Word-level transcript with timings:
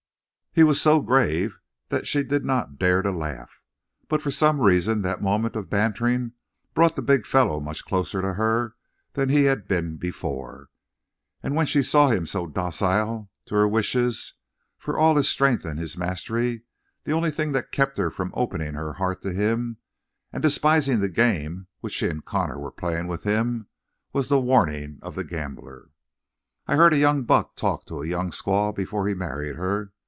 He 0.53 0.63
was 0.63 0.81
so 0.81 0.99
grave 0.99 1.57
that 1.87 2.05
she 2.05 2.23
did 2.23 2.43
not 2.43 2.77
dare 2.77 3.01
to 3.03 3.11
laugh. 3.11 3.61
But 4.09 4.21
for 4.21 4.31
some 4.31 4.59
reason 4.59 5.01
that 5.01 5.21
moment 5.21 5.55
of 5.55 5.69
bantering 5.69 6.33
brought 6.73 6.97
the 6.97 7.01
big 7.01 7.25
fellow 7.25 7.61
much 7.61 7.85
closer 7.85 8.21
to 8.21 8.33
her 8.33 8.75
than 9.13 9.29
he 9.29 9.43
had 9.45 9.65
been 9.65 9.95
before. 9.95 10.67
And 11.41 11.55
when 11.55 11.67
she 11.67 11.81
saw 11.81 12.09
him 12.09 12.25
so 12.25 12.47
docile 12.47 13.31
to 13.45 13.55
her 13.55 13.65
wishes, 13.65 14.33
for 14.77 14.97
all 14.97 15.15
his 15.15 15.29
strength 15.29 15.63
and 15.63 15.79
his 15.79 15.97
mastery, 15.97 16.63
the 17.05 17.13
only 17.13 17.31
thing 17.31 17.53
that 17.53 17.71
kept 17.71 17.95
her 17.97 18.11
from 18.11 18.33
opening 18.35 18.73
her 18.73 18.95
heart 18.95 19.21
to 19.21 19.31
him, 19.31 19.77
and 20.33 20.43
despising 20.43 20.99
the 20.99 21.07
game 21.07 21.67
which 21.79 21.93
she 21.93 22.09
and 22.09 22.25
Connor 22.25 22.59
were 22.59 22.71
playing 22.73 23.07
with 23.07 23.23
him, 23.23 23.67
was 24.11 24.27
the 24.27 24.37
warning 24.37 24.99
of 25.01 25.15
the 25.15 25.23
gambler. 25.23 25.91
"I've 26.67 26.77
heard 26.77 26.91
a 26.91 26.97
young 26.97 27.23
buck 27.23 27.55
talk 27.55 27.85
to 27.85 28.01
a 28.01 28.05
young 28.07 28.31
squaw 28.31 28.75
before 28.75 29.07
he 29.07 29.13
married 29.13 29.55
her. 29.55 29.93